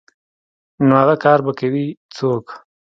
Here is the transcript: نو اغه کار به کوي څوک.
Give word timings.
نو 0.87 0.93
اغه 1.03 1.15
کار 1.23 1.39
به 1.45 1.51
کوي 1.59 1.85
څوک. 2.15 2.45